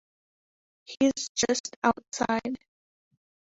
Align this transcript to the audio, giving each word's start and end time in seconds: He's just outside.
He's 0.85 1.27
just 1.35 1.77
outside. 1.83 2.57